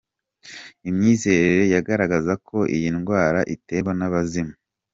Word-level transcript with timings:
Imyizerere 0.89 1.63
yagaragza 1.73 2.33
ko 2.47 2.57
iyi 2.75 2.87
ndwara 2.95 3.39
iterwa 3.55 3.91
n’abazimu. 3.99 4.53